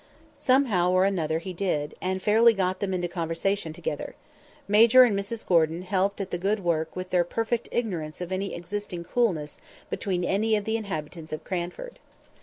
Somehow 0.39 0.89
or 0.89 1.05
another 1.05 1.37
he 1.37 1.53
did; 1.53 1.93
and 2.01 2.23
fairly 2.23 2.55
got 2.55 2.79
them 2.79 2.91
into 2.91 3.07
conversation 3.07 3.71
together. 3.71 4.15
Major 4.67 5.03
and 5.03 5.15
Mrs 5.15 5.45
Gordon 5.45 5.83
helped 5.83 6.19
at 6.19 6.31
the 6.31 6.39
good 6.39 6.63
work 6.63 6.95
with 6.95 7.11
their 7.11 7.23
perfect 7.23 7.69
ignorance 7.71 8.19
of 8.19 8.31
any 8.31 8.55
existing 8.55 9.03
coolness 9.03 9.59
between 9.91 10.23
any 10.23 10.55
of 10.55 10.65
the 10.65 10.75
inhabitants 10.75 11.31
of 11.31 11.43
Cranford. 11.43 11.99